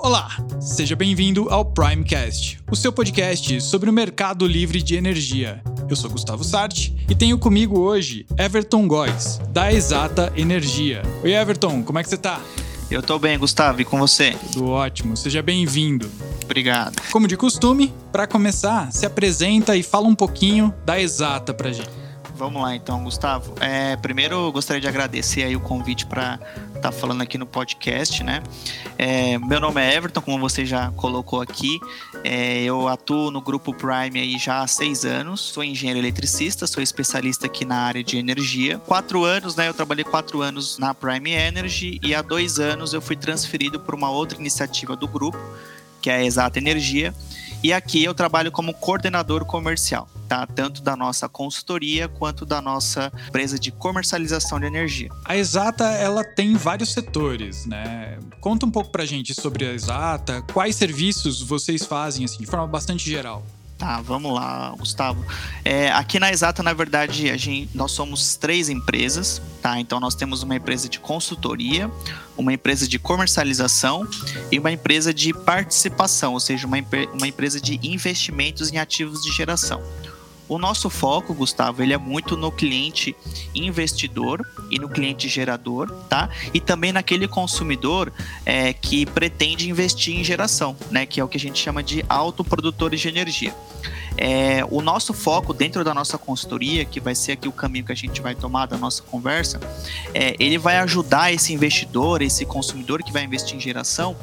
[0.00, 0.30] Olá,
[0.60, 5.60] seja bem-vindo ao Primecast, o seu podcast sobre o mercado livre de energia.
[5.90, 11.02] Eu sou Gustavo Sarti e tenho comigo hoje Everton Góes, da Exata Energia.
[11.24, 12.40] Oi, Everton, como é que você tá?
[12.88, 14.36] Eu tô bem, Gustavo, e com você?
[14.52, 16.08] Tudo ótimo, seja bem-vindo.
[16.44, 17.02] Obrigado.
[17.10, 21.90] Como de costume, para começar, se apresenta e fala um pouquinho da Exata pra gente.
[22.38, 23.52] Vamos lá então, Gustavo.
[23.60, 28.22] É, primeiro gostaria de agradecer aí o convite para estar tá falando aqui no podcast,
[28.22, 28.44] né?
[28.96, 31.80] É, meu nome é Everton, como você já colocou aqui.
[32.22, 35.40] É, eu atuo no grupo Prime aí já há seis anos.
[35.40, 38.78] Sou engenheiro eletricista, sou especialista aqui na área de energia.
[38.78, 39.68] Quatro anos, né?
[39.68, 43.96] Eu trabalhei quatro anos na Prime Energy e há dois anos eu fui transferido para
[43.96, 45.38] uma outra iniciativa do grupo,
[46.00, 47.12] que é a Exata Energia
[47.62, 50.46] e aqui eu trabalho como coordenador comercial, tá?
[50.46, 55.08] Tanto da nossa consultoria quanto da nossa empresa de comercialização de energia.
[55.24, 58.18] A Exata, ela tem vários setores, né?
[58.40, 62.66] Conta um pouco pra gente sobre a Exata, quais serviços vocês fazem, assim, de forma
[62.66, 63.44] bastante geral.
[63.78, 65.24] Tá, vamos lá, Gustavo.
[65.64, 69.78] É, aqui na Exata, na verdade, a gente, nós somos três empresas, tá?
[69.78, 71.88] Então nós temos uma empresa de consultoria,
[72.36, 74.04] uma empresa de comercialização
[74.50, 76.76] e uma empresa de participação, ou seja, uma,
[77.14, 79.80] uma empresa de investimentos em ativos de geração.
[80.48, 83.14] O nosso foco, Gustavo, ele é muito no cliente
[83.54, 86.30] investidor e no cliente gerador, tá?
[86.54, 88.12] E também naquele consumidor
[88.46, 91.04] é, que pretende investir em geração, né?
[91.04, 93.54] Que é o que a gente chama de autoprodutores de energia.
[94.16, 97.92] É, o nosso foco dentro da nossa consultoria, que vai ser aqui o caminho que
[97.92, 99.60] a gente vai tomar da nossa conversa,
[100.12, 104.16] é, ele vai ajudar esse investidor, esse consumidor que vai investir em geração,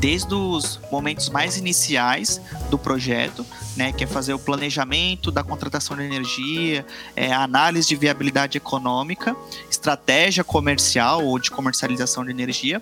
[0.00, 3.44] desde os momentos mais iniciais do projeto,
[3.76, 9.36] né, que é fazer o planejamento da contratação de energia, é, análise de viabilidade econômica,
[9.70, 12.80] estratégia comercial ou de comercialização de energia,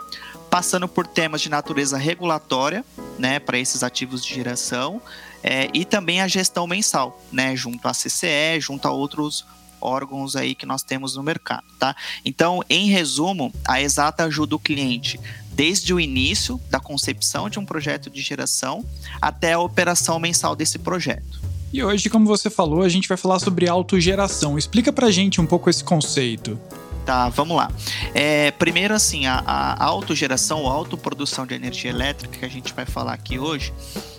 [0.50, 2.84] passando por temas de natureza regulatória,
[3.18, 5.00] né, para esses ativos de geração,
[5.42, 9.44] é, e também a gestão mensal, né, junto à CCE, junto a outros
[9.80, 11.94] órgãos aí que nós temos no mercado, tá?
[12.24, 15.20] Então, em resumo, a Exata ajuda o cliente
[15.56, 18.84] desde o início da concepção de um projeto de geração
[19.20, 21.40] até a operação mensal desse projeto.
[21.72, 24.58] E hoje, como você falou, a gente vai falar sobre autogeração.
[24.58, 26.60] Explica pra gente um pouco esse conceito.
[27.06, 27.70] Tá, vamos lá.
[28.14, 32.84] É, primeiro, assim, a, a autogeração, a autoprodução de energia elétrica que a gente vai
[32.84, 33.72] falar aqui hoje,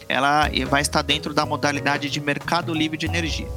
[0.09, 3.47] ela vai estar dentro da modalidade de mercado livre de energia.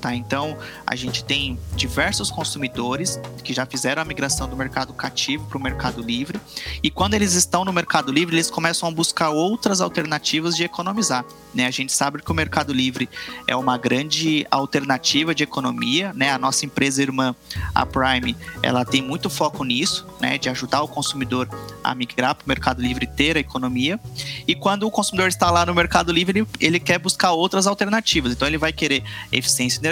[0.00, 0.14] Tá?
[0.14, 0.56] Então,
[0.86, 5.60] a gente tem diversos consumidores que já fizeram a migração do mercado cativo para o
[5.60, 6.40] mercado livre,
[6.82, 11.24] e quando eles estão no mercado livre, eles começam a buscar outras alternativas de economizar.
[11.54, 11.66] Né?
[11.66, 13.10] A gente sabe que o mercado livre
[13.46, 16.32] é uma grande alternativa de economia, né?
[16.32, 17.34] a nossa empresa irmã,
[17.74, 20.38] a Prime, ela tem muito foco nisso, né?
[20.38, 21.46] de ajudar o consumidor
[21.84, 24.00] a migrar para o mercado livre e ter a economia,
[24.48, 28.32] e quando o consumidor está lá no mercado livre, ele, ele quer buscar outras alternativas,
[28.32, 29.89] então ele vai querer eficiência energética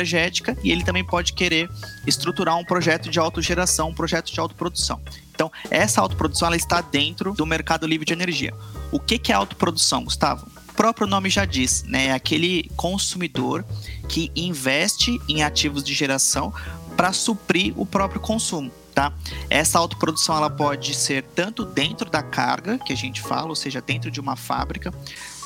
[0.62, 1.69] e ele também pode querer
[2.06, 5.00] estruturar um projeto de autogeração, um projeto de autoprodução.
[5.34, 8.53] Então, essa autoprodução ela está dentro do mercado livre de energia.
[8.91, 10.47] O que, que é autoprodução, Gustavo?
[10.69, 12.06] O próprio nome já diz, né?
[12.06, 13.64] É aquele consumidor
[14.08, 16.53] que investe em ativos de geração
[16.97, 18.72] para suprir o próprio consumo.
[18.98, 19.12] Tá?
[19.48, 23.81] Essa autoprodução ela pode ser tanto dentro da carga que a gente fala, ou seja,
[23.81, 24.92] dentro de uma fábrica,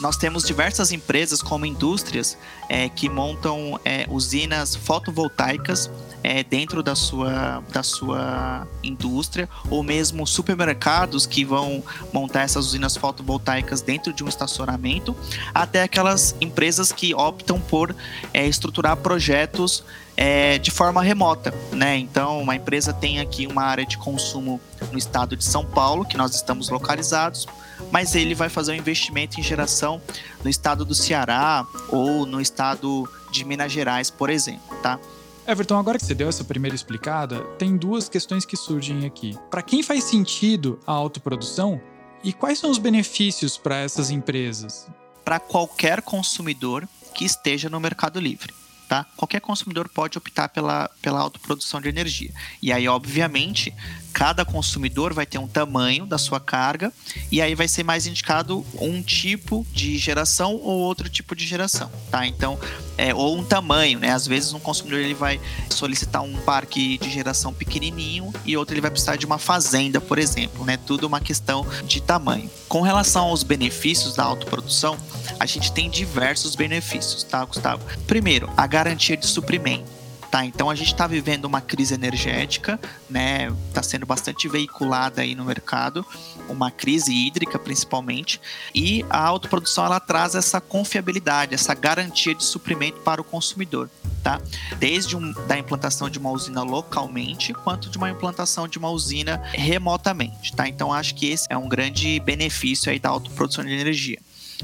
[0.01, 5.91] nós temos diversas empresas, como indústrias, é, que montam é, usinas fotovoltaicas
[6.23, 12.97] é, dentro da sua, da sua indústria, ou mesmo supermercados que vão montar essas usinas
[12.97, 15.17] fotovoltaicas dentro de um estacionamento,
[15.55, 17.95] até aquelas empresas que optam por
[18.33, 19.85] é, estruturar projetos
[20.17, 21.97] é, de forma remota, né?
[21.97, 26.17] Então, uma empresa tem aqui uma área de consumo no estado de São Paulo, que
[26.17, 27.47] nós estamos localizados,
[27.91, 30.01] mas ele vai fazer um investimento em geração
[30.45, 34.99] no estado do Ceará ou no estado de Minas Gerais, por exemplo, tá?
[35.47, 39.37] Everton, agora que você deu essa primeira explicada, tem duas questões que surgem aqui.
[39.51, 41.81] Para quem faz sentido a autoprodução
[42.23, 44.87] e quais são os benefícios para essas empresas?
[45.25, 48.55] Para qualquer consumidor que esteja no Mercado Livre.
[48.89, 49.05] Tá?
[49.17, 52.33] Qualquer consumidor pode optar pela, pela autoprodução de energia.
[52.61, 53.75] E aí, obviamente,
[54.23, 56.93] cada consumidor vai ter um tamanho da sua carga
[57.29, 61.91] e aí vai ser mais indicado um tipo de geração ou outro tipo de geração,
[62.09, 62.25] tá?
[62.25, 62.57] Então,
[62.97, 64.13] é, ou um tamanho, né?
[64.13, 68.81] Às vezes um consumidor ele vai solicitar um parque de geração pequenininho e outro ele
[68.81, 70.77] vai precisar de uma fazenda, por exemplo, né?
[70.77, 72.49] Tudo uma questão de tamanho.
[72.69, 74.97] Com relação aos benefícios da autoprodução,
[75.41, 77.85] a gente tem diversos benefícios, tá, Gustavo?
[78.07, 80.02] Primeiro, a garantia de suprimento
[80.33, 82.81] Tá, então a gente está vivendo uma crise energética,
[83.11, 83.53] né?
[83.69, 86.07] Está sendo bastante veiculada aí no mercado,
[86.49, 88.41] uma crise hídrica principalmente,
[88.75, 93.91] e a autoprodução ela traz essa confiabilidade, essa garantia de suprimento para o consumidor,
[94.23, 94.41] tá?
[94.79, 99.37] Desde um, da implantação de uma usina localmente, quanto de uma implantação de uma usina
[99.53, 100.67] remotamente, tá?
[100.67, 104.19] Então acho que esse é um grande benefício aí da autoprodução de energia.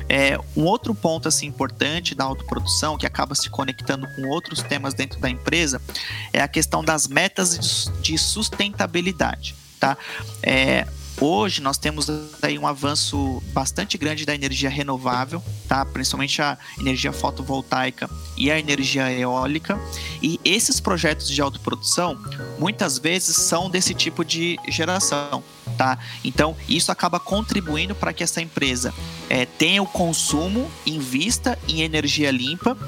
[0.08, 4.94] É, um outro ponto assim importante da autoprodução que acaba se conectando com outros temas
[4.94, 5.80] dentro da empresa
[6.32, 9.54] é a questão das metas de sustentabilidade.
[9.80, 9.96] Tá?
[10.42, 10.86] É,
[11.20, 12.08] Hoje nós temos
[12.40, 15.84] aí um avanço bastante grande da energia renovável, tá?
[15.84, 19.80] Principalmente a energia fotovoltaica e a energia eólica.
[20.22, 22.16] E esses projetos de autoprodução
[22.56, 25.42] muitas vezes são desse tipo de geração,
[25.76, 25.98] tá?
[26.22, 28.94] Então isso acaba contribuindo para que essa empresa
[29.28, 32.78] é, tenha o consumo, invista em energia limpa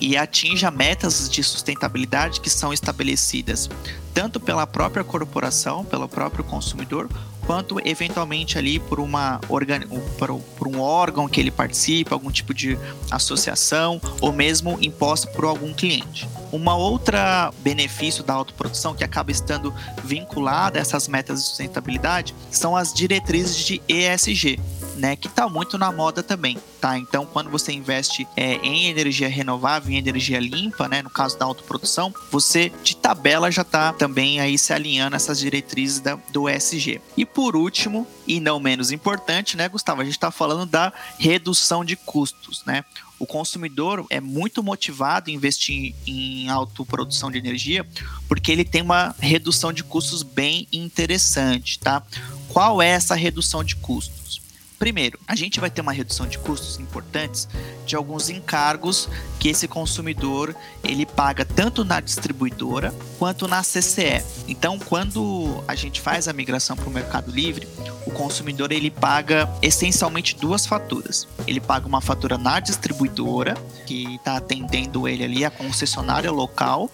[0.00, 3.70] e atinja metas de sustentabilidade que são estabelecidas
[4.12, 7.08] tanto pela própria corporação, pelo próprio consumidor,
[7.48, 9.80] quanto eventualmente ali por uma organ...
[10.18, 12.78] por, por um órgão que ele participa, algum tipo de
[13.10, 16.28] associação ou mesmo imposto por algum cliente.
[16.52, 19.72] Uma outra benefício da autoprodução que acaba estando
[20.04, 24.60] vinculada a essas metas de sustentabilidade são as diretrizes de ESG,
[24.98, 26.98] né, que está muito na moda também, tá?
[26.98, 31.44] Então, quando você investe é, em energia renovável, em energia limpa, né, no caso da
[31.44, 37.00] autoprodução, você de tabela já está também aí se alinhando essas diretrizes da, do ESG.
[37.16, 41.84] E por último, e não menos importante, né, Gustavo, a gente está falando da redução
[41.84, 42.84] de custos, né?
[43.18, 47.84] O consumidor é muito motivado em investir em autoprodução de energia
[48.28, 52.02] porque ele tem uma redução de custos bem interessante, tá?
[52.48, 54.40] Qual é essa redução de custos?
[54.78, 57.48] Primeiro, a gente vai ter uma redução de custos importantes
[57.84, 59.08] de alguns encargos
[59.40, 60.54] que esse consumidor
[60.84, 64.22] ele paga tanto na distribuidora quanto na CCE.
[64.46, 67.66] Então, quando a gente faz a migração para o Mercado Livre,
[68.06, 71.28] o consumidor ele paga essencialmente duas faturas.
[71.46, 73.54] Ele paga uma fatura na distribuidora,
[73.86, 76.90] que está atendendo ele ali, a concessionária local,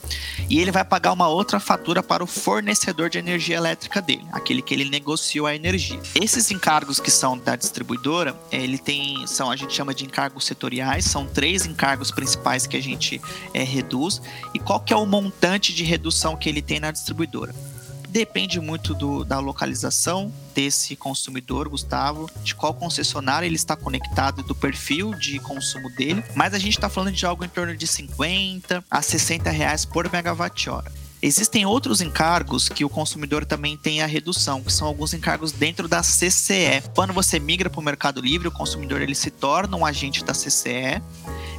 [0.49, 4.61] e ele vai pagar uma outra fatura para o fornecedor de energia elétrica dele, aquele
[4.61, 6.01] que ele negociou a energia.
[6.15, 7.74] Esses encargos que são da distribuidora,
[8.53, 12.83] ele tem, são a gente chama de encargos setoriais, são três encargos principais que a
[12.83, 13.21] gente
[13.53, 14.21] é, reduz.
[14.53, 17.55] E qual que é o montante de redução que ele tem na distribuidora?
[18.09, 24.55] Depende muito do, da localização desse consumidor, Gustavo, de qual concessionário ele está conectado, do
[24.55, 26.23] perfil de consumo dele.
[26.33, 30.09] Mas a gente está falando de algo em torno de 50 a 60 reais por
[30.13, 30.93] megawatt-hora.
[31.27, 35.89] Existem outros encargos que o consumidor também tem a redução, que são alguns encargos dentro
[35.89, 36.83] da CCE.
[36.95, 40.35] Quando você migra para o Mercado Livre, o consumidor ele se torna um agente da
[40.35, 41.03] CCE.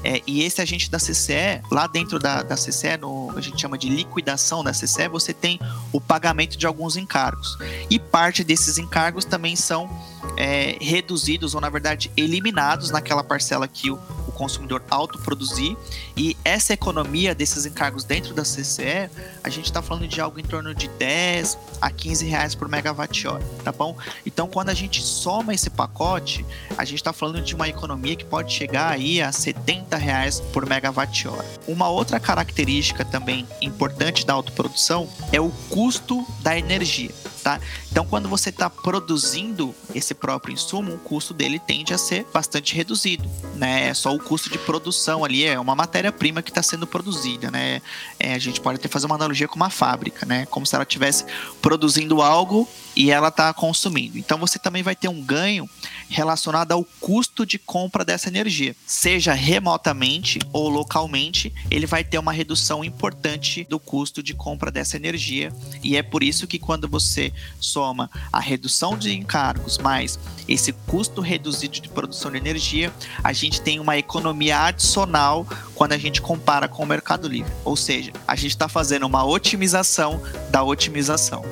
[0.04, 3.76] É, e esse agente da CCE, lá dentro da, da CCE, no, a gente chama
[3.76, 5.60] de liquidação da CCE, você tem
[5.92, 7.58] o pagamento de alguns encargos.
[7.90, 9.90] E parte desses encargos também são
[10.38, 14.00] é, reduzidos, ou na verdade eliminados naquela parcela que o,
[14.36, 15.76] consumidor autoproduzir.
[16.16, 19.10] E essa economia desses encargos dentro da CCE,
[19.44, 23.44] a gente está falando de algo em torno de 10 a 15 reais por megawatt-hora,
[23.64, 23.98] tá bom?
[24.26, 26.46] Então, quando a gente soma esse pacote,
[26.78, 30.66] a gente está falando de uma economia que pode chegar aí a 70 reais por
[30.66, 31.46] megawatt-hora.
[31.68, 37.12] Uma outra característica também importante da autoprodução é o custo da energia.
[37.45, 37.62] Tá?
[37.92, 42.74] Então, quando você está produzindo esse próprio insumo, o custo dele tende a ser bastante
[42.74, 43.90] reduzido, né?
[43.90, 47.83] É só o custo de produção ali é uma matéria-prima que está sendo produzida, né?
[48.19, 50.47] É, a gente pode até fazer uma analogia com uma fábrica, né?
[50.47, 51.23] Como se ela estivesse
[51.61, 54.18] produzindo algo e ela está consumindo.
[54.18, 55.69] Então você também vai ter um ganho
[56.09, 62.31] relacionado ao custo de compra dessa energia, seja remotamente ou localmente, ele vai ter uma
[62.31, 65.54] redução importante do custo de compra dessa energia.
[65.83, 71.21] E é por isso que quando você soma a redução de encargos mais esse custo
[71.21, 76.68] reduzido de produção de energia, a gente tem uma economia adicional quando a gente compara
[76.68, 77.51] com o Mercado Livre.
[77.63, 81.44] Ou seja, a gente está fazendo uma otimização da otimização.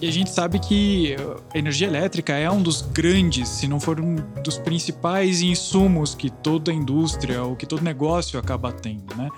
[0.00, 1.14] E a gente sabe que
[1.54, 6.28] a energia elétrica é um dos grandes, se não for um dos principais insumos que
[6.28, 9.28] toda indústria ou que todo negócio acaba tendo, né?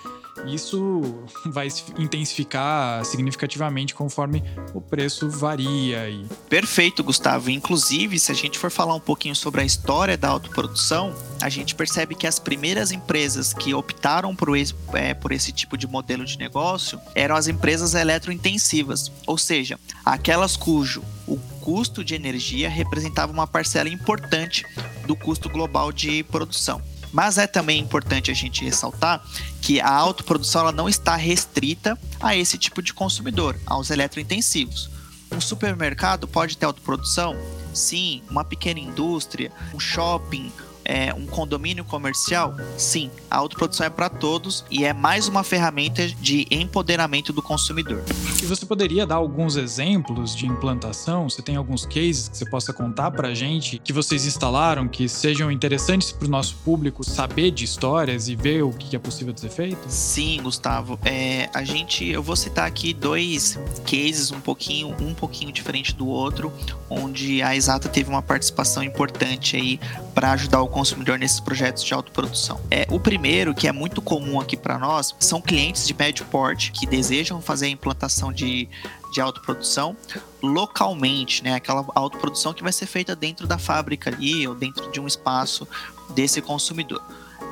[0.47, 1.03] Isso
[1.47, 4.43] vai intensificar significativamente conforme
[4.75, 6.09] o preço varia.
[6.09, 6.27] E...
[6.49, 7.51] Perfeito, Gustavo.
[7.51, 11.75] Inclusive, se a gente for falar um pouquinho sobre a história da autoprodução, a gente
[11.75, 16.25] percebe que as primeiras empresas que optaram por esse, é, por esse tipo de modelo
[16.25, 23.33] de negócio eram as empresas eletrointensivas, ou seja, aquelas cujo o custo de energia representava
[23.33, 24.67] uma parcela importante
[25.07, 26.83] do custo global de produção.
[27.15, 29.25] Mas é também importante a gente ressaltar
[29.63, 34.91] que a autoprodução ela não está restrita a esse tipo de consumidor, aos eletrointensivos.
[35.31, 37.37] Um supermercado pode ter autoprodução?
[37.73, 38.21] Sim.
[38.29, 40.51] Uma pequena indústria, um shopping,
[40.85, 42.55] é, um condomínio comercial?
[42.77, 48.03] Sim, a autoprodução é para todos e é mais uma ferramenta de empoderamento do consumidor.
[48.43, 51.29] E você poderia dar alguns exemplos de implantação?
[51.29, 55.09] Você tem alguns cases que você possa contar para a gente que vocês instalaram que
[55.09, 59.33] sejam interessantes para o nosso público saber de histórias e ver o que é possível
[59.33, 59.79] de ser feito?
[59.89, 60.99] Sim, Gustavo.
[61.05, 66.07] É, a gente, eu vou citar aqui dois cases um pouquinho, um pouquinho diferente do
[66.07, 66.53] outro,
[66.91, 69.81] onde a Exata teve uma participação importante aí
[70.15, 72.61] para ajudar o consumidor nesses projetos de autoprodução.
[72.71, 76.71] É, o primeiro, que é muito comum aqui para nós, são clientes de médio porte
[76.71, 78.69] que desejam fazer a implantação de,
[79.13, 79.97] de autoprodução
[80.43, 81.55] localmente, né?
[81.55, 85.67] Aquela autoprodução que vai ser feita dentro da fábrica ali ou dentro de um espaço
[86.11, 87.03] desse consumidor.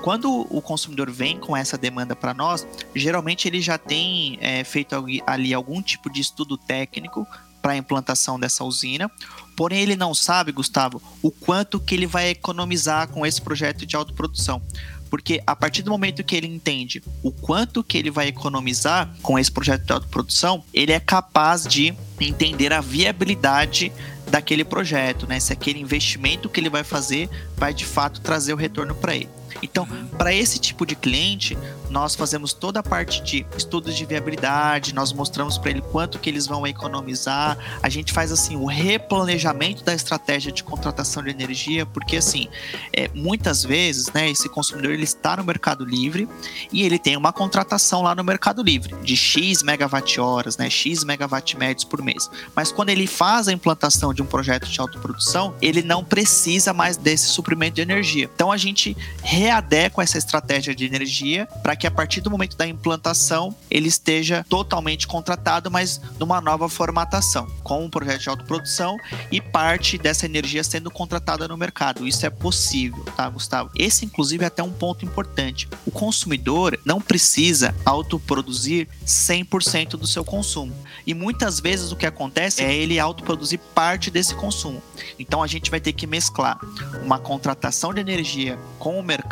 [0.02, 4.97] Quando o consumidor vem com essa demanda para nós, geralmente ele já tem é, feito
[5.26, 7.26] ali algum tipo de estudo técnico
[7.62, 9.11] para a implantação dessa usina.
[9.57, 13.95] Porém, ele não sabe, Gustavo, o quanto que ele vai economizar com esse projeto de
[13.95, 14.61] autoprodução.
[15.09, 19.38] Porque a partir do momento que ele entende o quanto que ele vai economizar com
[19.38, 23.92] esse projeto de autoprodução, ele é capaz de entender a viabilidade
[24.26, 25.38] daquele projeto, né?
[25.38, 29.28] Se aquele investimento que ele vai fazer vai de fato trazer o retorno para ele.
[29.62, 31.56] Então, para esse tipo de cliente,
[31.90, 36.30] nós fazemos toda a parte de estudos de viabilidade, nós mostramos para ele quanto que
[36.30, 41.85] eles vão economizar, a gente faz assim o replanejamento da estratégia de contratação de energia,
[41.85, 42.49] porque assim,
[42.92, 46.28] é, muitas vezes, né, esse consumidor ele está no Mercado Livre
[46.73, 51.85] e ele tem uma contratação lá no Mercado Livre de X megawatt-horas, né, X megawatt-médios
[51.85, 52.30] por mês.
[52.54, 56.97] Mas quando ele faz a implantação de um projeto de autoprodução, ele não precisa mais
[56.97, 58.30] desse suprimento de energia.
[58.35, 58.97] Então a gente
[59.42, 64.46] readequa essa estratégia de energia para que a partir do momento da implantação ele esteja
[64.49, 68.96] totalmente contratado, mas numa nova formatação, com um projeto de autoprodução
[69.32, 72.06] e parte dessa energia sendo contratada no mercado.
[72.06, 73.70] Isso é possível, tá, Gustavo?
[73.76, 75.68] Esse, inclusive, é até um ponto importante.
[75.84, 80.72] O consumidor não precisa autoproduzir 100% do seu consumo.
[81.04, 84.80] E muitas vezes o que acontece é ele autoproduzir parte desse consumo.
[85.18, 86.61] Então a gente vai ter que mesclar
[87.02, 89.31] uma contratação de energia com o mercado,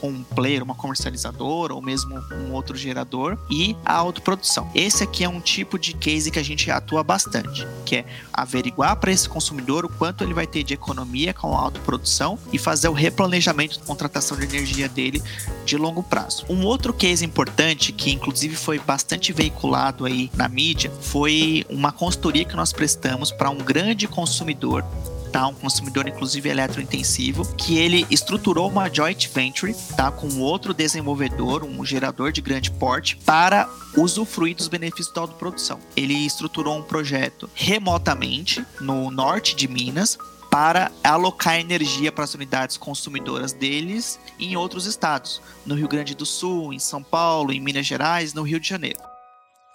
[0.00, 4.70] com um player, uma comercializadora ou mesmo um outro gerador e a autoprodução.
[4.74, 8.96] Esse aqui é um tipo de case que a gente atua bastante, que é averiguar
[8.96, 12.88] para esse consumidor o quanto ele vai ter de economia com a autoprodução e fazer
[12.88, 15.22] o replanejamento de contratação de energia dele
[15.64, 16.44] de longo prazo.
[16.48, 22.44] Um outro case importante que inclusive foi bastante veiculado aí na mídia foi uma consultoria
[22.44, 24.84] que nós prestamos para um grande consumidor
[25.32, 25.46] tá?
[25.46, 30.10] Um consumidor, inclusive, eletrointensivo, que ele estruturou uma joint venture, tá?
[30.10, 35.80] Com outro desenvolvedor, um gerador de grande porte, para usufruir dos benefícios da autoprodução.
[35.96, 40.18] Ele estruturou um projeto remotamente no norte de Minas,
[40.50, 46.26] para alocar energia para as unidades consumidoras deles em outros estados, no Rio Grande do
[46.26, 49.11] Sul, em São Paulo, em Minas Gerais, no Rio de Janeiro.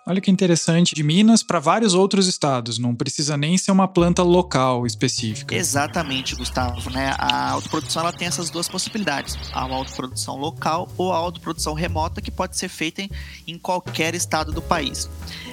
[0.09, 4.23] Olha que interessante, de Minas para vários outros estados, não precisa nem ser uma planta
[4.23, 5.53] local específica.
[5.53, 7.13] Exatamente, Gustavo, né?
[7.17, 12.31] A autoprodução ela tem essas duas possibilidades, a autoprodução local ou a autoprodução remota que
[12.31, 13.09] pode ser feita em,
[13.45, 15.09] em qualquer estado do país.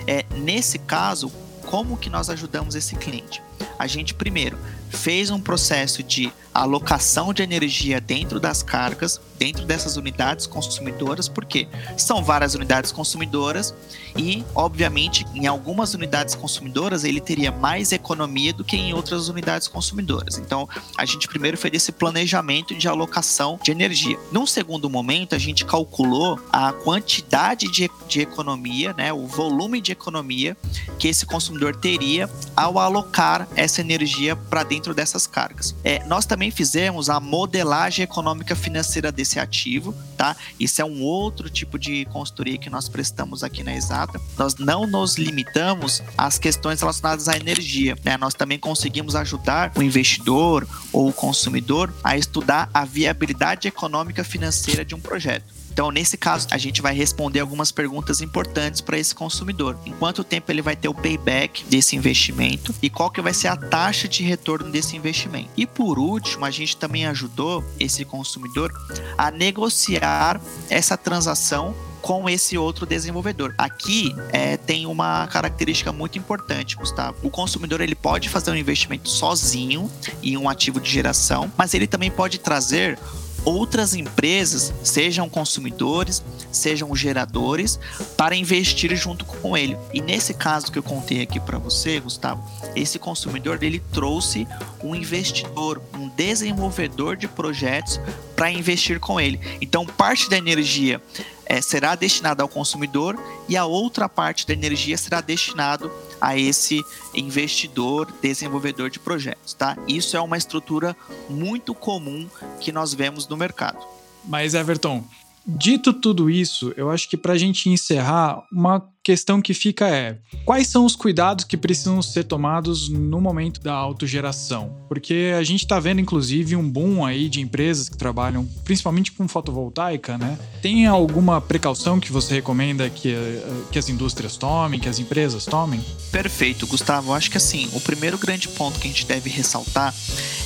[0.07, 1.33] É, nesse caso,
[1.67, 3.43] como que nós ajudamos esse cliente?
[3.79, 4.59] A gente primeiro
[4.95, 11.67] fez um processo de alocação de energia dentro das cargas, dentro dessas unidades consumidoras, porque
[11.97, 13.75] são várias unidades consumidoras
[14.17, 19.67] e, obviamente, em algumas unidades consumidoras ele teria mais economia do que em outras unidades
[19.67, 20.39] consumidoras.
[20.39, 24.17] Então, a gente primeiro fez esse planejamento de alocação de energia.
[24.31, 29.91] Num segundo momento, a gente calculou a quantidade de, de economia, né, o volume de
[29.91, 30.57] economia
[31.01, 35.75] que esse consumidor teria ao alocar essa energia para dentro dessas cargas.
[35.85, 40.37] É, nós também fizemos a modelagem econômica financeira desse ativo, tá?
[40.59, 44.21] Isso é um outro tipo de consultoria que nós prestamos aqui na Exata.
[44.39, 48.17] Nós não nos limitamos às questões relacionadas à energia, né?
[48.17, 54.85] Nós também conseguimos ajudar o investidor ou o consumidor a estudar a viabilidade econômica financeira
[54.85, 55.64] de um projeto.
[55.75, 59.77] Então, nesse caso, a gente vai responder algumas perguntas importantes para esse consumidor.
[59.85, 63.49] Em quanto tempo ele vai ter o payback desse investimento e qual que vai ser
[63.49, 65.51] a taxa de retorno desse investimento.
[65.57, 68.73] E por último, a gente também ajudou esse consumidor
[69.19, 70.41] a negociar
[70.71, 73.53] essa transação com esse outro desenvolvedor.
[73.59, 77.17] Aqui é, tem uma característica muito importante, Gustavo.
[77.21, 79.91] O consumidor ele pode fazer um investimento sozinho
[80.23, 82.97] em um ativo de geração, mas ele também pode trazer
[83.45, 87.79] outras empresas, sejam consumidores, sejam geradores,
[88.17, 89.77] para investir junto com ele.
[89.93, 94.47] E nesse caso que eu contei aqui para você, Gustavo, esse consumidor ele trouxe
[94.83, 98.01] um investidor, um desenvolvedor de projetos
[98.35, 99.41] para investir com ele.
[99.61, 101.01] Então, parte da energia
[101.47, 105.91] é, será destinada ao consumidor e a outra parte da energia será destinado
[106.25, 106.83] a esse
[107.15, 109.77] investidor, desenvolvedor de projetos, tá?
[109.87, 110.97] Isso é uma estrutura
[111.29, 112.27] muito comum
[112.59, 113.85] que nós vemos no mercado.
[114.25, 115.05] Mas Everton,
[115.47, 120.17] dito tudo isso, eu acho que para a gente encerrar, uma questão que fica é:
[120.45, 124.75] quais são os cuidados que precisam ser tomados no momento da autogeração?
[124.89, 129.29] Porque a gente está vendo, inclusive, um boom aí de empresas que trabalham principalmente com
[129.29, 130.39] fotovoltaica, né?
[130.63, 135.45] Tem alguma precaução que você recomenda que, eh, que as indústrias tomem, que as empresas
[135.45, 135.85] tomem?
[136.11, 137.13] Perfeito, Gustavo.
[137.13, 139.95] Acho que assim, o primeiro grande ponto que a gente deve ressaltar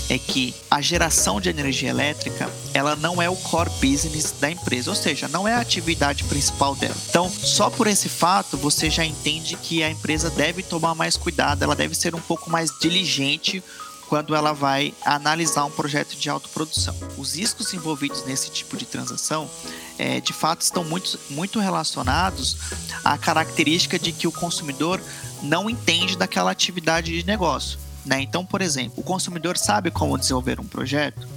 [0.08, 4.90] é que a geração de energia elétrica ela não é o core business da empresa,
[4.90, 6.96] ou seja, não é a atividade principal dela.
[7.08, 11.16] Então, só por esse fato fato você já entende que a empresa deve tomar mais
[11.16, 13.62] cuidado, ela deve ser um pouco mais diligente
[14.08, 16.96] quando ela vai analisar um projeto de autoprodução.
[17.18, 19.50] Os riscos envolvidos nesse tipo de transação,
[19.98, 22.56] é, de fato, estão muito, muito relacionados
[23.04, 24.98] à característica de que o consumidor
[25.42, 27.78] não entende daquela atividade de negócio.
[28.06, 28.22] Né?
[28.22, 31.28] Então, por exemplo, o consumidor sabe como desenvolver um projeto,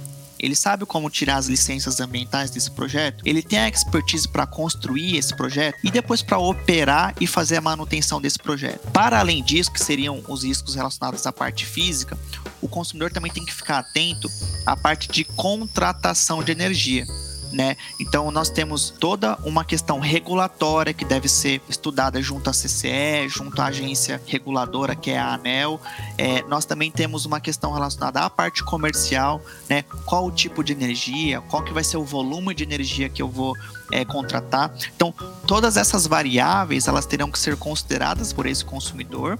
[0.42, 5.16] ele sabe como tirar as licenças ambientais desse projeto, ele tem a expertise para construir
[5.16, 5.78] esse projeto?
[5.84, 8.90] E depois para operar e fazer a manutenção desse projeto.
[8.90, 12.18] Para além disso, que seriam os riscos relacionados à parte física,
[12.60, 14.28] o consumidor também tem que ficar atento
[14.66, 17.06] à parte de contratação de energia
[17.52, 17.76] né?
[18.00, 23.60] Então nós temos toda uma questão regulatória que deve ser estudada junto à CCE, junto
[23.60, 25.80] à agência reguladora que é a ANEL.
[26.18, 29.82] É, nós também temos uma questão relacionada à parte comercial, né?
[30.04, 33.28] Qual o tipo de energia, qual que vai ser o volume de energia que eu
[33.28, 33.54] vou
[33.92, 34.72] é, contratar.
[34.96, 35.14] Então
[35.46, 39.38] todas essas variáveis elas terão que ser consideradas por esse consumidor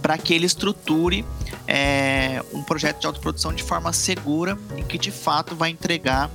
[0.00, 1.24] para que ele estruture
[1.68, 6.30] é, um projeto de autoprodução de forma segura e que de fato vai entregar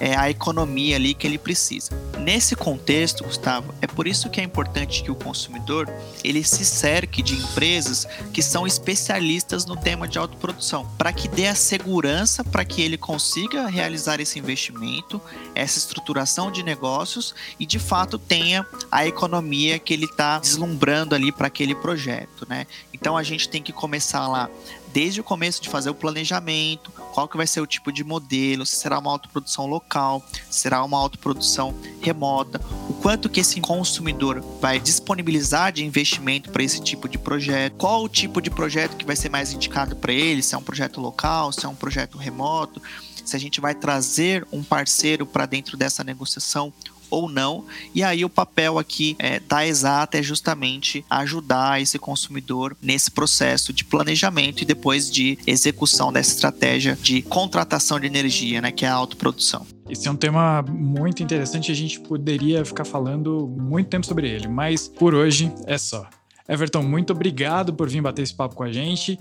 [0.00, 1.90] é, a economia ali que ele precisa.
[2.18, 5.88] Nesse contexto, Gustavo, é por isso que é importante que o consumidor
[6.24, 11.46] ele se cerque de empresas que são especialistas no tema de autoprodução, para que dê
[11.46, 15.20] a segurança para que ele consiga realizar esse investimento,
[15.54, 21.30] essa estruturação de negócios e de fato tenha a economia que ele está deslumbrando ali
[21.30, 22.66] para aquele projeto, né?
[22.92, 24.48] Então a gente tem que começar lá
[24.92, 28.66] desde o começo de fazer o planejamento, qual que vai ser o tipo de modelo,
[28.66, 34.78] se será uma autoprodução local, será uma autoprodução remota, o quanto que esse consumidor vai
[34.78, 39.16] disponibilizar de investimento para esse tipo de projeto, qual o tipo de projeto que vai
[39.16, 42.80] ser mais indicado para ele, se é um projeto local, se é um projeto remoto,
[43.24, 46.72] se a gente vai trazer um parceiro para dentro dessa negociação
[47.12, 47.64] ou não.
[47.94, 53.72] E aí o papel aqui é, da Exata é justamente ajudar esse consumidor nesse processo
[53.72, 58.88] de planejamento e depois de execução dessa estratégia de contratação de energia, né, que é
[58.88, 59.66] a autoprodução.
[59.88, 64.48] Esse é um tema muito interessante, a gente poderia ficar falando muito tempo sobre ele,
[64.48, 66.08] mas por hoje é só.
[66.48, 69.18] Everton, muito obrigado por vir bater esse papo com a gente.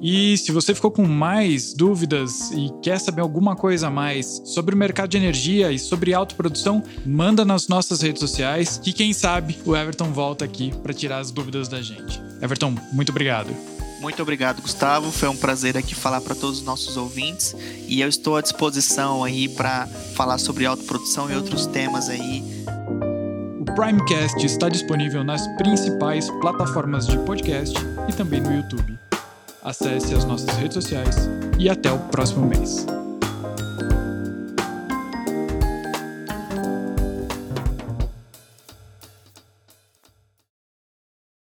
[0.00, 4.74] E se você ficou com mais dúvidas e quer saber alguma coisa a mais sobre
[4.74, 9.58] o mercado de energia e sobre autoprodução, manda nas nossas redes sociais que quem sabe
[9.64, 12.20] o Everton volta aqui para tirar as dúvidas da gente.
[12.40, 13.54] Everton, muito obrigado.
[14.00, 15.12] Muito obrigado, Gustavo.
[15.12, 17.54] Foi um prazer aqui falar para todos os nossos ouvintes
[17.86, 22.42] e eu estou à disposição aí para falar sobre autoprodução e outros temas aí
[23.74, 27.74] Primecast está disponível nas principais plataformas de podcast
[28.08, 28.98] e também no YouTube.
[29.62, 31.28] Acesse as nossas redes sociais
[31.58, 32.86] e até o próximo mês.